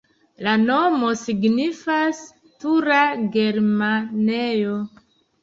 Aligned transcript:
La 0.45 0.53
nomo 0.61 1.11
signifas: 1.19 2.23
tura-germanejo. 2.65 4.81